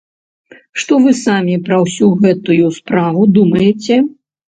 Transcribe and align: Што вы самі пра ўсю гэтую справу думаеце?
Што 0.83 0.93
вы 1.03 1.13
самі 1.19 1.55
пра 1.69 1.79
ўсю 1.85 2.09
гэтую 2.25 2.75
справу 2.81 3.31
думаеце? 3.41 4.05